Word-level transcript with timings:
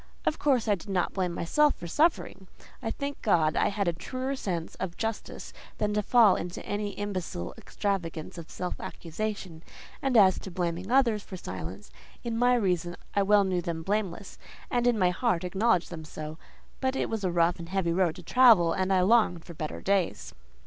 Of 0.25 0.39
course 0.39 0.67
I 0.67 0.73
did 0.73 0.89
not 0.89 1.13
blame 1.13 1.31
myself 1.31 1.75
for 1.75 1.85
suffering: 1.85 2.47
I 2.81 2.89
thank 2.89 3.21
God 3.21 3.55
I 3.55 3.67
had 3.67 3.87
a 3.87 3.93
truer 3.93 4.35
sense 4.35 4.73
of 4.79 4.97
justice 4.97 5.53
than 5.77 5.93
to 5.93 6.01
fall 6.01 6.35
into 6.35 6.65
any 6.65 6.93
imbecile 6.93 7.53
extravagance 7.55 8.39
of 8.39 8.49
self 8.49 8.79
accusation; 8.81 9.61
and 10.01 10.17
as 10.17 10.39
to 10.39 10.49
blaming 10.49 10.89
others 10.89 11.21
for 11.21 11.37
silence, 11.37 11.91
in 12.23 12.35
my 12.35 12.55
reason 12.55 12.97
I 13.15 13.21
well 13.21 13.43
knew 13.43 13.61
them 13.61 13.83
blameless, 13.83 14.39
and 14.71 14.87
in 14.87 14.97
my 14.97 15.11
heart 15.11 15.43
acknowledged 15.43 15.91
them 15.91 16.03
so: 16.03 16.39
but 16.79 16.95
it 16.95 17.07
was 17.07 17.23
a 17.23 17.29
rough 17.29 17.59
and 17.59 17.69
heavy 17.69 17.93
road 17.93 18.15
to 18.15 18.23
travel, 18.23 18.73
and 18.73 18.91
I 18.91 19.01
longed 19.01 19.45
for 19.45 19.53
better 19.53 19.81
days. 19.81 20.33